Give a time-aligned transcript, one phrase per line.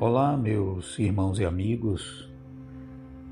[0.00, 2.30] Olá, meus irmãos e amigos,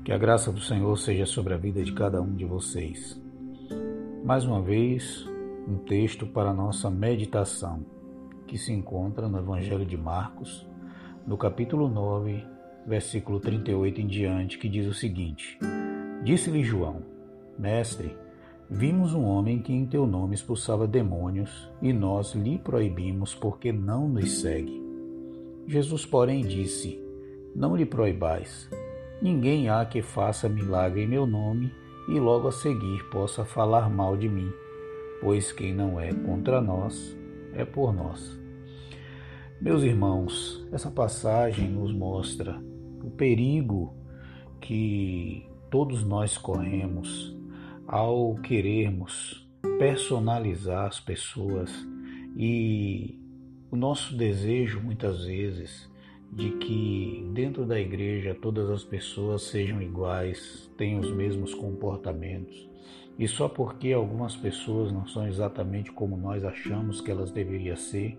[0.03, 3.17] que a graça do Senhor seja sobre a vida de cada um de vocês.
[4.25, 5.25] Mais uma vez,
[5.65, 7.85] um texto para nossa meditação,
[8.45, 10.67] que se encontra no Evangelho de Marcos,
[11.25, 12.45] no capítulo 9,
[12.85, 15.57] versículo 38 em diante, que diz o seguinte:
[16.21, 17.01] Disse-lhe João,
[17.57, 18.13] Mestre,
[18.69, 24.09] vimos um homem que em teu nome expulsava demônios, e nós lhe proibimos porque não
[24.09, 24.86] nos segue.
[25.67, 26.97] Jesus, porém, disse:
[27.55, 28.69] Não lhe proibais.
[29.21, 31.71] Ninguém há que faça milagre em meu nome
[32.07, 34.49] e logo a seguir possa falar mal de mim,
[35.19, 37.17] pois quem não é contra nós
[37.53, 38.39] é por nós.
[39.59, 42.61] Meus irmãos, essa passagem nos mostra
[43.03, 43.93] o perigo
[44.61, 47.35] que todos nós corremos
[47.87, 49.49] ao querermos
[49.79, 51.71] personalizar as pessoas
[52.37, 53.19] e
[53.69, 55.89] o nosso desejo, muitas vezes,
[56.31, 62.67] de que dentro da igreja todas as pessoas sejam iguais, tenham os mesmos comportamentos.
[63.17, 68.17] E só porque algumas pessoas não são exatamente como nós achamos que elas deveriam ser,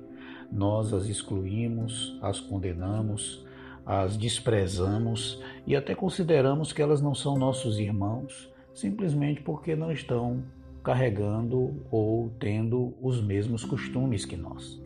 [0.51, 3.47] nós as excluímos, as condenamos,
[3.87, 10.43] as desprezamos e até consideramos que elas não são nossos irmãos, simplesmente porque não estão
[10.83, 14.81] carregando ou tendo os mesmos costumes que nós.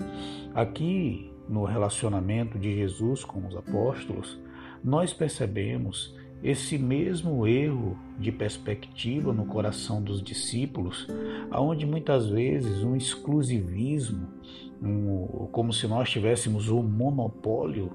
[0.55, 4.39] Aqui, no relacionamento de Jesus com os apóstolos,
[4.85, 11.07] nós percebemos esse mesmo erro de perspectiva no coração dos discípulos,
[11.51, 14.29] aonde muitas vezes um exclusivismo,
[14.83, 17.93] um, como se nós tivéssemos o um monopólio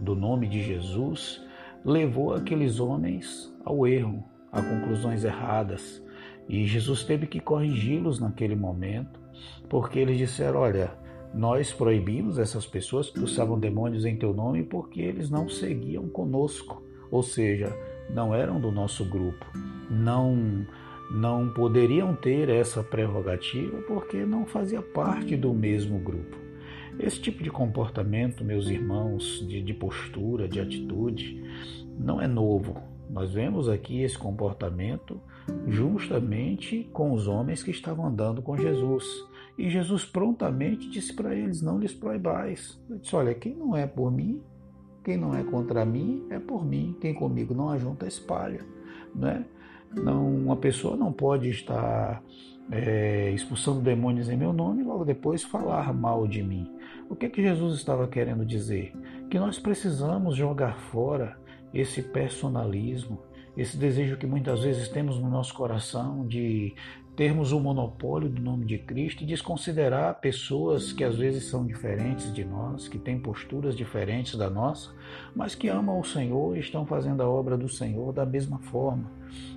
[0.00, 1.44] do nome de Jesus,
[1.84, 6.02] levou aqueles homens ao erro, a conclusões erradas.
[6.48, 9.20] E Jesus teve que corrigi-los naquele momento,
[9.68, 10.96] porque eles disseram: Olha,
[11.34, 16.82] nós proibimos essas pessoas que usavam demônios em teu nome porque eles não seguiam conosco,
[17.10, 17.74] ou seja,
[18.10, 19.46] não eram do nosso grupo,
[19.90, 20.66] não
[21.10, 26.36] não poderiam ter essa prerrogativa porque não fazia parte do mesmo grupo.
[26.98, 31.42] Esse tipo de comportamento, meus irmãos, de, de postura, de atitude,
[31.98, 32.76] não é novo.
[33.10, 35.20] Nós vemos aqui esse comportamento
[35.66, 39.04] justamente com os homens que estavam andando com Jesus.
[39.56, 42.80] E Jesus prontamente disse para eles: Não lhes proibais.
[42.88, 44.40] Ele disse: Olha, quem não é por mim,
[45.02, 46.96] quem não é contra mim, é por mim.
[47.00, 48.64] Quem comigo não ajunta, espalha.
[49.14, 49.44] Né?
[49.94, 52.22] Não, uma pessoa não pode estar
[52.70, 56.70] é, expulsando demônios em meu nome e logo depois falar mal de mim.
[57.08, 58.92] O que, que Jesus estava querendo dizer?
[59.30, 61.38] Que nós precisamos jogar fora
[61.72, 63.22] esse personalismo,
[63.56, 66.74] esse desejo que muitas vezes temos no nosso coração de
[67.18, 72.32] termos o monopólio do nome de Cristo e desconsiderar pessoas que às vezes são diferentes
[72.32, 74.90] de nós, que têm posturas diferentes da nossa,
[75.34, 79.10] mas que amam o Senhor e estão fazendo a obra do Senhor da mesma forma.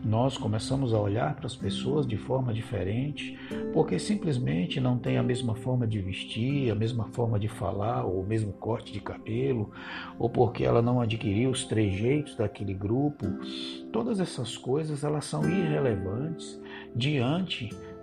[0.04, 3.38] Nós começamos a olhar para as pessoas de forma diferente,
[3.74, 8.22] porque simplesmente não tem a mesma forma de vestir, a mesma forma de falar, ou
[8.22, 9.72] o mesmo corte de cabelo,
[10.18, 13.26] ou porque ela não adquiriu os trejeitos daquele grupo.
[13.94, 16.60] Todas essas coisas elas são irrelevantes
[16.96, 17.51] diante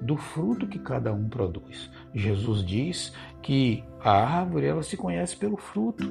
[0.01, 1.91] do fruto que cada um produz.
[2.15, 6.05] Jesus diz que a árvore ela se conhece pelo fruto.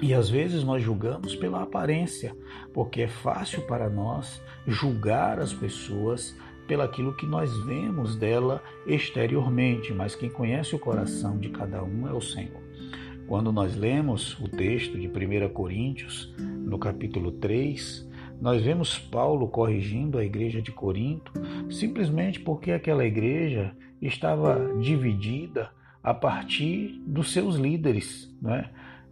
[0.00, 2.36] E às vezes nós julgamos pela aparência,
[2.74, 6.36] porque é fácil para nós julgar as pessoas
[6.66, 12.12] pelaquilo que nós vemos dela exteriormente, mas quem conhece o coração de cada um é
[12.12, 12.60] o Senhor.
[13.26, 18.08] Quando nós lemos o texto de 1 Coríntios, no capítulo 3,
[18.42, 21.32] nós vemos Paulo corrigindo a igreja de Corinto
[21.70, 25.70] simplesmente porque aquela igreja estava dividida
[26.02, 28.28] a partir dos seus líderes.
[28.42, 28.68] Né?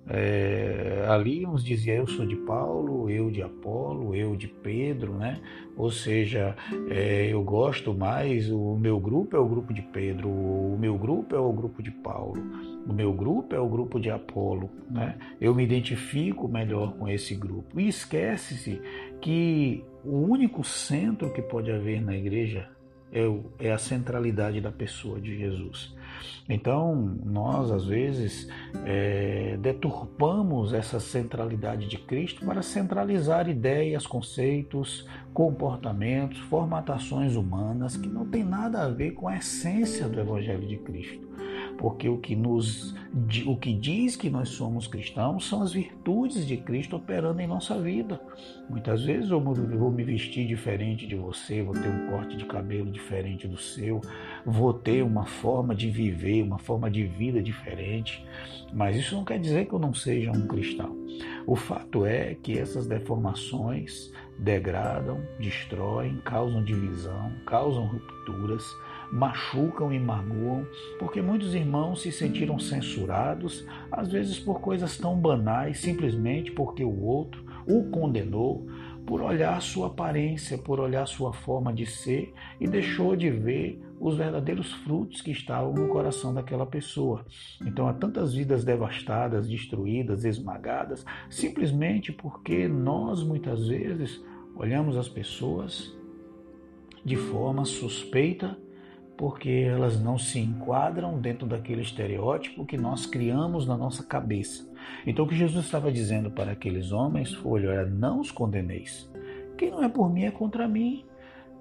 [0.09, 5.41] É, ali uns diziam eu sou de Paulo, eu de Apolo, eu de Pedro, né?
[5.77, 6.57] Ou seja,
[6.89, 11.35] é, eu gosto mais, o meu grupo é o grupo de Pedro, o meu grupo
[11.35, 12.43] é o grupo de Paulo,
[12.87, 15.17] o meu grupo é o grupo de Apolo, né?
[15.41, 17.81] Eu me identifico melhor com esse grupo.
[17.81, 18.81] E esquece-se
[19.21, 22.69] que o único centro que pode haver na igreja
[23.59, 25.95] é a centralidade da pessoa de Jesus.
[26.49, 28.49] Então, nós às vezes
[28.85, 38.27] é, deturpamos essa centralidade de Cristo para centralizar ideias, conceitos, comportamentos, formatações humanas que não
[38.27, 41.29] tem nada a ver com a essência do Evangelho de Cristo.
[41.81, 42.95] Porque o que nos
[43.47, 47.81] o que diz que nós somos cristãos são as virtudes de Cristo operando em nossa
[47.81, 48.21] vida.
[48.69, 52.91] Muitas vezes eu vou me vestir diferente de você, vou ter um corte de cabelo
[52.91, 54.01] diferente do seu,
[54.45, 58.25] vou ter uma forma de viver, uma forma de vida diferente,
[58.73, 60.95] mas isso não quer dizer que eu não seja um cristão.
[61.47, 68.65] O fato é que essas deformações degradam, destroem, causam divisão, causam rupturas,
[69.13, 70.67] machucam e magoam,
[70.99, 77.03] porque muitos irmãos se sentiram censurados, às vezes por coisas tão banais, simplesmente porque o
[77.03, 78.67] outro o condenou
[79.07, 84.17] por olhar sua aparência, por olhar sua forma de ser e deixou de ver os
[84.17, 87.27] verdadeiros frutos que estavam no coração daquela pessoa.
[87.67, 94.25] Então há tantas vidas devastadas, destruídas, esmagadas, simplesmente porque nós muitas vezes
[94.55, 95.95] olhamos as pessoas
[97.05, 98.57] de forma suspeita
[99.21, 104.67] porque elas não se enquadram dentro daquele estereótipo que nós criamos na nossa cabeça.
[105.07, 109.13] Então, o que Jesus estava dizendo para aqueles homens foi: olha, não os condeneis.
[109.59, 111.05] Quem não é por mim é contra mim.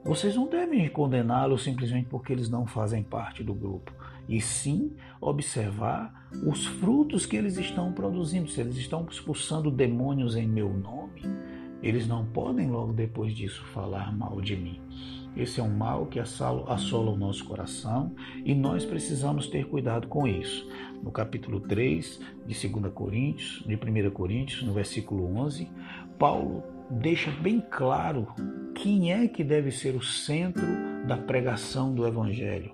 [0.05, 3.91] Vocês não devem condená-los simplesmente porque eles não fazem parte do grupo,
[4.29, 8.47] e sim observar os frutos que eles estão produzindo.
[8.47, 11.23] Se eles estão expulsando demônios em meu nome,
[11.83, 14.79] eles não podem logo depois disso falar mal de mim.
[15.35, 20.27] Esse é um mal que assola o nosso coração e nós precisamos ter cuidado com
[20.27, 20.67] isso.
[21.01, 25.69] No capítulo 3 de 2 Coríntios, de 1 Coríntios, no versículo 11,
[26.17, 28.27] Paulo deixa bem claro
[28.75, 30.65] quem é que deve ser o centro
[31.07, 32.73] da pregação do evangelho.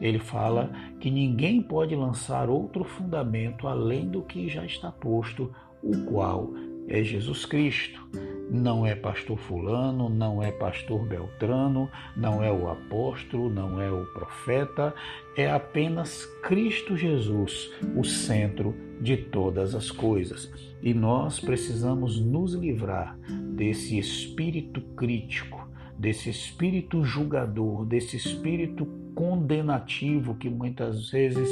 [0.00, 0.70] Ele fala
[1.00, 5.52] que ninguém pode lançar outro fundamento além do que já está posto,
[5.82, 6.50] o qual
[6.88, 8.08] é Jesus Cristo
[8.50, 14.04] não é pastor fulano, não é pastor Beltrano, não é o apóstolo, não é o
[14.06, 14.94] profeta,
[15.36, 20.50] é apenas Cristo Jesus, o centro de todas as coisas.
[20.82, 23.18] E nós precisamos nos livrar
[23.54, 25.68] desse espírito crítico,
[25.98, 31.48] desse espírito julgador, desse espírito condenativo que muitas vezes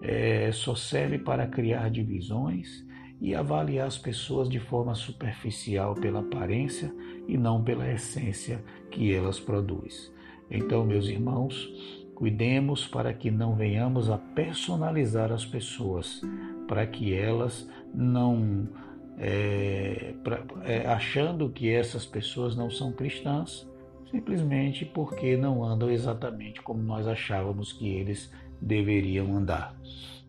[0.00, 2.84] é, só serve para criar divisões
[3.22, 6.92] e avaliar as pessoas de forma superficial pela aparência
[7.28, 10.10] e não pela essência que elas produzem.
[10.50, 11.70] Então, meus irmãos,
[12.16, 16.20] cuidemos para que não venhamos a personalizar as pessoas,
[16.66, 18.68] para que elas não,
[19.16, 23.64] é, pra, é, achando que essas pessoas não são cristãs,
[24.10, 29.76] simplesmente porque não andam exatamente como nós achávamos que eles deveriam andar.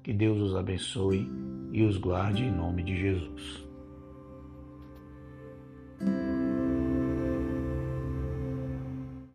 [0.03, 1.25] Que Deus os abençoe
[1.71, 3.65] e os guarde em nome de Jesus.